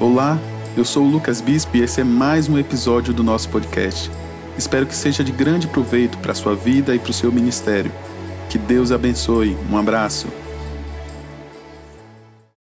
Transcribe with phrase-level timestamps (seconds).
[0.00, 0.38] Olá,
[0.76, 4.08] eu sou o Lucas Bispo e esse é mais um episódio do nosso podcast.
[4.56, 7.90] Espero que seja de grande proveito para a sua vida e para o seu ministério.
[8.48, 9.56] Que Deus abençoe.
[9.68, 10.28] Um abraço.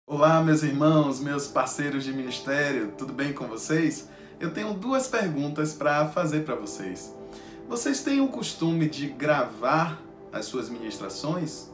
[0.05, 4.07] Olá, meus irmãos, meus parceiros de ministério, tudo bem com vocês?
[4.39, 7.15] Eu tenho duas perguntas para fazer para vocês.
[7.67, 9.99] Vocês têm o costume de gravar
[10.31, 11.67] as suas ministrações?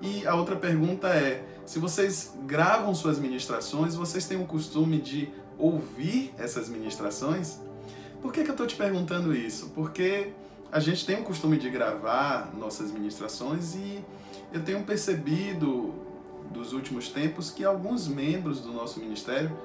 [0.00, 5.30] E a outra pergunta é: se vocês gravam suas ministrações, vocês têm o costume de
[5.58, 7.58] ouvir essas ministrações?
[8.20, 9.70] Por que, que eu estou te perguntando isso?
[9.70, 10.32] Porque
[10.70, 14.04] a gente tem o costume de gravar nossas ministrações e
[14.52, 15.94] eu tenho percebido
[16.52, 19.56] dos últimos tempos que alguns membros do nosso ministério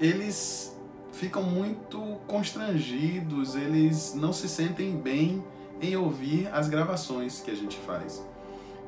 [0.00, 0.76] eles
[1.12, 5.42] ficam muito constrangidos, eles não se sentem bem
[5.80, 8.22] em ouvir as gravações que a gente faz.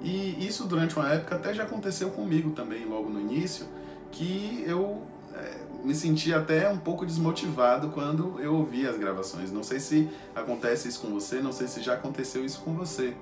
[0.03, 3.67] E isso durante uma época até já aconteceu comigo também, logo no início,
[4.11, 5.03] que eu
[5.35, 9.53] é, me sentia até um pouco desmotivado quando eu ouvia as gravações.
[9.53, 13.15] Não sei se acontece isso com você, não sei se já aconteceu isso com você.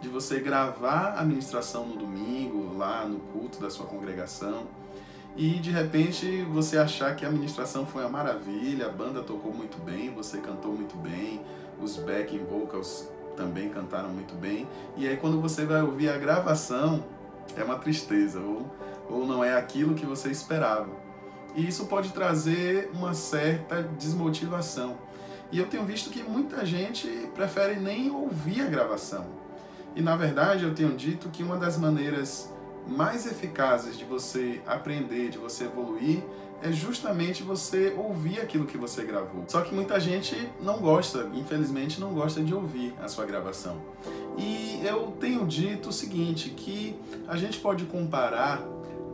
[0.00, 4.66] De você gravar a ministração no domingo, lá no culto da sua congregação,
[5.36, 9.78] e de repente você achar que a ministração foi uma maravilha, a banda tocou muito
[9.78, 11.40] bem, você cantou muito bem,
[11.80, 13.08] os backing vocals
[13.40, 14.68] também cantaram muito bem.
[14.96, 17.02] E aí quando você vai ouvir a gravação,
[17.56, 18.70] é uma tristeza, ou,
[19.08, 20.90] ou não é aquilo que você esperava.
[21.56, 24.98] E isso pode trazer uma certa desmotivação.
[25.50, 29.26] E eu tenho visto que muita gente prefere nem ouvir a gravação.
[29.96, 32.52] E na verdade eu tenho dito que uma das maneiras
[32.86, 36.22] mais eficazes de você aprender, de você evoluir,
[36.62, 39.44] é justamente você ouvir aquilo que você gravou.
[39.48, 43.80] Só que muita gente não gosta, infelizmente não gosta de ouvir a sua gravação.
[44.36, 48.62] E eu tenho dito o seguinte, que a gente pode comparar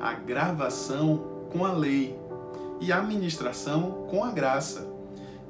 [0.01, 2.19] a gravação com a lei
[2.81, 4.89] e a administração com a graça.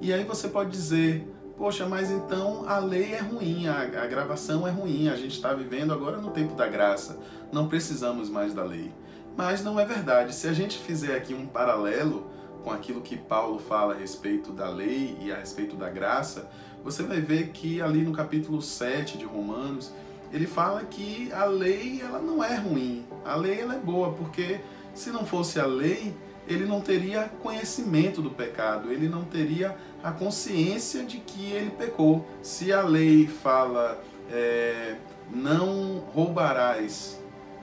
[0.00, 4.66] E aí você pode dizer, poxa, mas então a lei é ruim, a, a gravação
[4.66, 7.18] é ruim, a gente está vivendo agora no tempo da graça,
[7.50, 8.92] não precisamos mais da lei.
[9.36, 10.34] Mas não é verdade.
[10.34, 12.30] Se a gente fizer aqui um paralelo
[12.64, 16.50] com aquilo que Paulo fala a respeito da lei e a respeito da graça,
[16.82, 19.92] você vai ver que ali no capítulo 7 de Romanos,
[20.32, 24.60] ele fala que a lei ela não é ruim, a lei ela é boa, porque
[24.94, 26.14] se não fosse a lei,
[26.48, 32.26] ele não teria conhecimento do pecado, ele não teria a consciência de que ele pecou.
[32.40, 34.96] Se a lei fala é,
[35.30, 37.20] não roubarás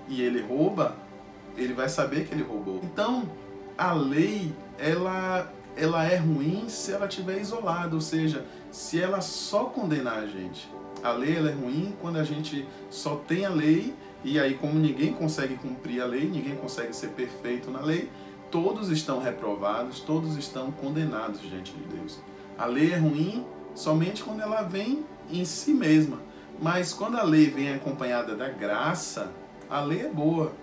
[0.07, 1.02] e ele rouba,
[1.57, 2.79] ele vai saber que ele roubou.
[2.83, 3.29] Então,
[3.77, 9.65] a lei, ela, ela é ruim se ela estiver isolada, ou seja, se ela só
[9.65, 10.69] condenar a gente.
[11.03, 13.93] A lei ela é ruim quando a gente só tem a lei
[14.23, 18.09] e aí como ninguém consegue cumprir a lei, ninguém consegue ser perfeito na lei,
[18.49, 22.19] todos estão reprovados, todos estão condenados diante de Deus.
[22.57, 26.19] A lei é ruim somente quando ela vem em si mesma,
[26.61, 29.31] mas quando a lei vem acompanhada da graça,
[29.69, 30.53] a lei é boa.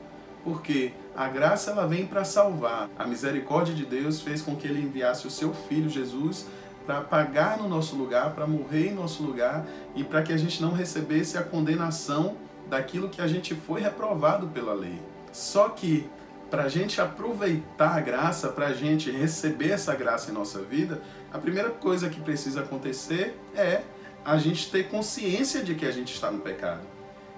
[0.44, 2.88] Porque a graça ela vem para salvar.
[2.98, 6.46] A misericórdia de Deus fez com que ele enviasse o seu filho Jesus
[6.86, 10.60] para pagar no nosso lugar, para morrer em nosso lugar e para que a gente
[10.62, 12.36] não recebesse a condenação
[12.68, 14.98] daquilo que a gente foi reprovado pela lei.
[15.32, 16.08] Só que
[16.50, 21.00] para a gente aproveitar a graça, para a gente receber essa graça em nossa vida,
[21.32, 23.82] a primeira coisa que precisa acontecer é
[24.24, 26.82] a gente ter consciência de que a gente está no pecado.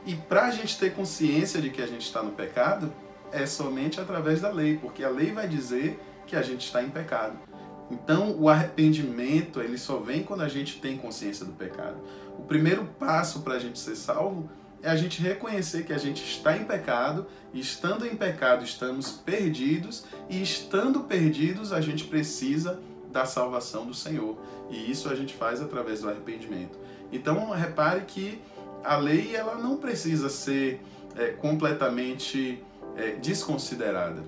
[0.04, 2.92] E para a gente ter consciência de que a gente está no pecado,
[3.30, 6.90] é somente através da lei, porque a lei vai dizer que a gente está em
[6.90, 7.38] pecado.
[7.90, 11.96] Então, o arrependimento, ele só vem quando a gente tem consciência do pecado.
[12.38, 14.48] O primeiro passo para a gente ser salvo
[14.82, 19.12] é a gente reconhecer que a gente está em pecado, e estando em pecado estamos
[19.12, 22.80] perdidos, e estando perdidos a gente precisa
[23.12, 24.38] da salvação do Senhor.
[24.70, 26.78] E isso a gente faz através do arrependimento.
[27.12, 28.40] Então, repare que
[28.84, 30.80] a lei ela não precisa ser
[31.16, 32.62] é, completamente
[32.96, 34.22] é, desconsiderada.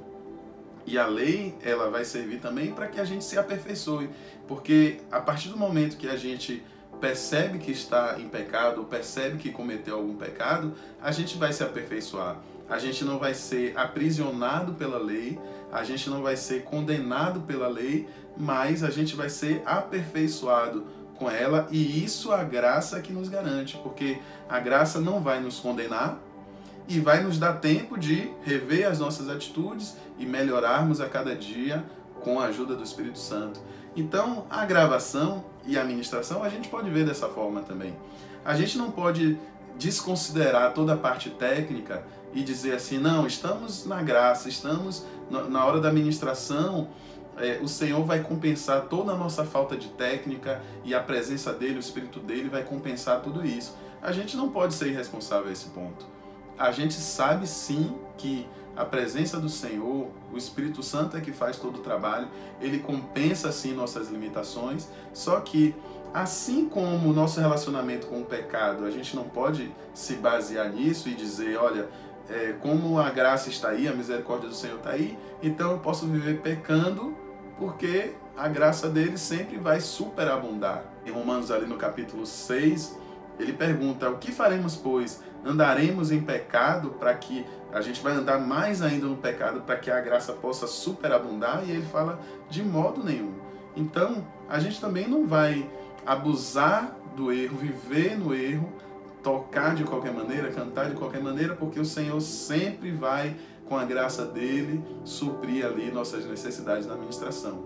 [0.87, 4.11] E a lei ela vai servir também para que a gente se aperfeiçoe,
[4.47, 6.63] porque a partir do momento que a gente
[7.01, 12.39] percebe que está em pecado, percebe que cometeu algum pecado, a gente vai se aperfeiçoar.
[12.69, 15.39] A gente não vai ser aprisionado pela lei,
[15.71, 20.87] a gente não vai ser condenado pela lei, mas a gente vai ser aperfeiçoado
[21.19, 24.19] com ela e isso a graça que nos garante, porque
[24.49, 26.19] a graça não vai nos condenar
[26.89, 31.85] e vai nos dar tempo de rever as nossas atitudes e melhorarmos a cada dia
[32.23, 33.61] com a ajuda do Espírito Santo.
[33.97, 37.95] Então, a gravação e a ministração a gente pode ver dessa forma também.
[38.45, 39.39] A gente não pode
[39.79, 45.81] desconsiderar toda a parte técnica e dizer assim, não, estamos na graça, estamos na hora
[45.81, 46.89] da ministração,
[47.37, 51.77] é, o Senhor vai compensar toda a nossa falta de técnica e a presença dele,
[51.77, 53.77] o Espírito dele vai compensar tudo isso.
[54.01, 56.07] A gente não pode ser irresponsável a esse ponto.
[56.59, 58.47] A gente sabe sim que
[58.77, 62.29] a presença do Senhor, o Espírito Santo é que faz todo o trabalho,
[62.61, 65.75] ele compensa sim nossas limitações, só que
[66.13, 71.09] assim como o nosso relacionamento com o pecado, a gente não pode se basear nisso
[71.09, 71.89] e dizer, olha,
[72.29, 76.07] é, como a graça está aí, a misericórdia do Senhor está aí, então eu posso
[76.07, 77.24] viver pecando
[77.59, 80.85] porque a graça dele sempre vai superabundar.
[81.07, 82.99] Em Romanos, ali no capítulo 6,
[83.39, 85.23] ele pergunta: O que faremos, pois?
[85.45, 89.91] Andaremos em pecado para que a gente vai andar mais ainda no pecado para que
[89.91, 91.63] a graça possa superabundar?
[91.67, 92.19] E ele fala:
[92.49, 93.35] De modo nenhum.
[93.77, 95.69] Então, a gente também não vai
[96.07, 98.73] abusar do erro, viver no erro,
[99.23, 103.35] tocar de qualquer maneira, cantar de qualquer maneira, porque o Senhor sempre vai
[103.67, 107.65] com a graça dele, suprir ali nossas necessidades na administração.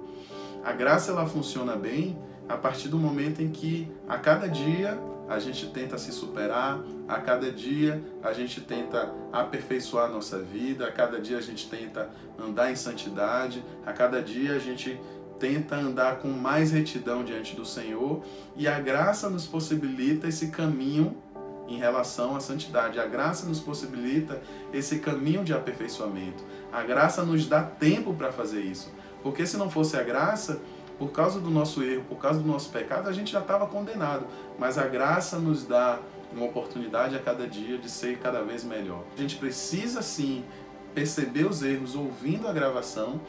[0.65, 2.19] A graça ela funciona bem
[2.49, 4.99] a partir do momento em que a cada dia
[5.29, 10.87] a gente tenta se superar, a cada dia a gente tenta aperfeiçoar a nossa vida,
[10.87, 12.09] a cada dia a gente tenta
[12.39, 14.99] andar em santidade, a cada dia a gente
[15.39, 18.25] tenta andar com mais retidão diante do Senhor
[18.57, 21.17] e a graça nos possibilita esse caminho
[21.69, 22.99] em relação à santidade.
[22.99, 24.41] A graça nos possibilita
[24.73, 26.43] esse caminho de aperfeiçoamento.
[26.73, 28.91] A graça nos dá tempo para fazer isso.
[29.23, 30.61] Porque se não fosse a graça,
[30.99, 34.27] por causa do nosso erro, por causa do nosso pecado, a gente já estava condenado.
[34.59, 36.01] Mas a graça nos dá
[36.33, 39.05] uma oportunidade a cada dia de ser cada vez melhor.
[39.17, 40.45] A gente precisa sim
[40.95, 43.21] perceber os erros ouvindo a gravação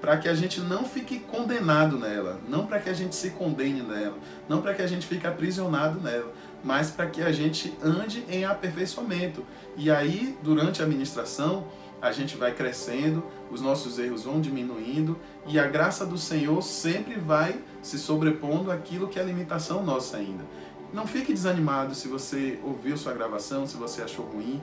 [0.00, 3.82] para que a gente não fique condenado nela, não para que a gente se condene
[3.82, 4.16] nela,
[4.48, 8.44] não para que a gente fique aprisionado nela, mas para que a gente ande em
[8.44, 9.44] aperfeiçoamento.
[9.76, 11.66] E aí, durante a administração,
[12.00, 17.16] a gente vai crescendo, os nossos erros vão diminuindo e a graça do Senhor sempre
[17.16, 20.44] vai se sobrepondo àquilo que é limitação nossa ainda.
[20.92, 24.60] Não fique desanimado se você ouviu sua gravação, se você achou ruim.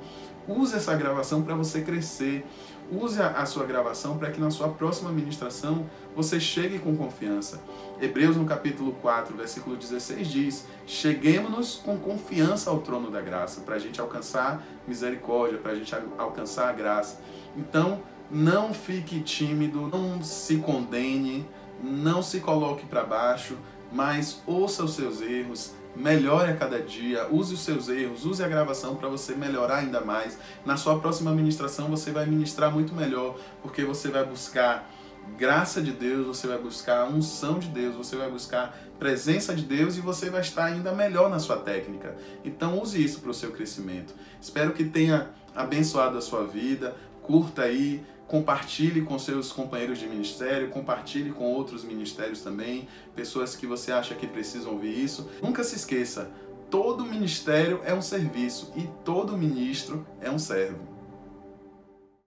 [0.48, 2.46] Use essa gravação para você crescer.
[2.90, 5.86] Use a, sua gravação para que na sua próxima ministração
[6.16, 7.62] você chegue com confiança.
[8.02, 13.76] Hebreus no capítulo 4, versículo 16 diz: Cheguemos-nos com confiança ao trono da graça, para
[13.76, 17.20] a gente alcançar misericórdia, para a gente alcançar a graça.
[17.58, 18.02] Então,
[18.32, 21.46] não fique tímido, não se condene,
[21.84, 23.58] não se coloque para baixo,
[23.92, 28.48] mas ouça os seus erros, melhore a cada dia, use os seus erros, use a
[28.48, 30.38] gravação para você melhorar ainda mais.
[30.66, 34.90] Na sua próxima ministração você vai ministrar muito melhor, porque você vai buscar
[35.36, 39.98] graça de Deus, você vai buscar unção de Deus, você vai buscar presença de Deus
[39.98, 42.16] e você vai estar ainda melhor na sua técnica.
[42.46, 44.14] Então use isso para o seu crescimento.
[44.40, 46.96] Espero que tenha abençoado a sua vida.
[47.22, 53.66] Curta aí, compartilhe com seus companheiros de ministério, compartilhe com outros ministérios também, pessoas que
[53.66, 55.30] você acha que precisam ouvir isso.
[55.42, 56.30] Nunca se esqueça,
[56.70, 60.97] todo ministério é um serviço e todo ministro é um servo.